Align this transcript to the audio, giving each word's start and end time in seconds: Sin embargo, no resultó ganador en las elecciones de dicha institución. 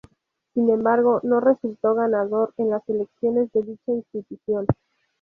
Sin 0.55 0.67
embargo, 0.71 1.19
no 1.21 1.39
resultó 1.41 1.93
ganador 1.93 2.55
en 2.57 2.71
las 2.71 2.81
elecciones 2.89 3.51
de 3.51 3.61
dicha 3.61 3.91
institución. 3.91 4.65